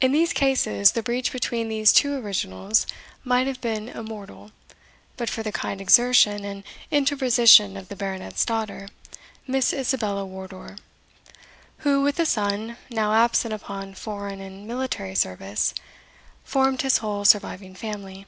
In 0.00 0.10
these 0.10 0.32
cases, 0.32 0.90
the 0.90 1.00
breach 1.04 1.30
between 1.30 1.68
these 1.68 1.92
two 1.92 2.14
originals 2.16 2.88
might 3.22 3.46
have 3.46 3.60
been 3.60 3.88
immortal, 3.88 4.50
but 5.16 5.30
for 5.30 5.44
the 5.44 5.52
kind 5.52 5.80
exertion 5.80 6.44
and 6.44 6.64
interposition 6.90 7.76
of 7.76 7.86
the 7.86 7.94
Baronet's 7.94 8.44
daughter, 8.44 8.88
Miss 9.46 9.72
Isabella 9.72 10.24
Wardour, 10.26 10.78
who, 11.86 12.02
with 12.02 12.18
a 12.18 12.26
son, 12.26 12.78
now 12.90 13.14
absent 13.14 13.54
upon 13.54 13.94
foreign 13.94 14.40
and 14.40 14.66
military 14.66 15.14
service, 15.14 15.72
formed 16.42 16.82
his 16.82 16.96
whole 16.98 17.24
surviving 17.24 17.76
family. 17.76 18.26